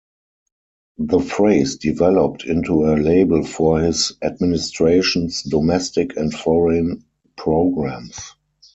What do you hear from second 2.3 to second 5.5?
into a label for his administration's